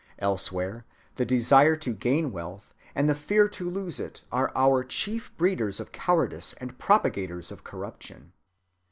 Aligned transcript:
Elsewhere 0.17 0.83
the 1.13 1.27
desire 1.27 1.75
to 1.75 1.93
gain 1.93 2.31
wealth 2.31 2.73
and 2.95 3.07
the 3.07 3.13
fear 3.13 3.47
to 3.49 3.69
lose 3.69 3.99
it 3.99 4.23
are 4.31 4.51
our 4.55 4.83
chief 4.83 5.31
breeders 5.37 5.79
of 5.79 5.91
cowardice 5.91 6.53
and 6.53 6.79
propagators 6.79 7.51
of 7.51 7.63
corruption. 7.63 8.33